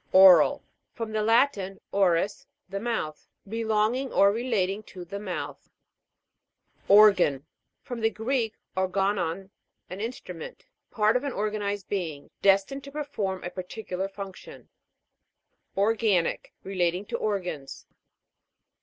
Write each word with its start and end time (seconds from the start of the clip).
O'RAL. 0.15 0.63
From 0.93 1.11
the 1.11 1.21
Latin, 1.21 1.79
oris, 1.91 2.47
the 2.67 2.79
mouth. 2.79 3.27
Relonging 3.47 4.09
or 4.09 4.31
relating 4.31 4.81
to 4.81 5.05
the 5.05 5.19
mouth. 5.19 5.69
OR'GAN. 6.89 7.45
From 7.83 7.99
the 8.01 8.09
Greek, 8.09 8.55
organon, 8.75 9.51
an 9.91 10.01
instrument. 10.01 10.65
Part 10.89 11.15
of 11.15 11.23
an 11.23 11.33
organ 11.33 11.61
ized 11.61 11.87
being, 11.87 12.31
destined 12.41 12.83
to 12.85 12.91
perform 12.91 13.43
a 13.43 13.51
particular 13.51 14.07
function. 14.09 14.69
ORGA'NIC. 15.77 16.51
Relating 16.63 17.05
to 17.05 17.17
organs. 17.17 17.85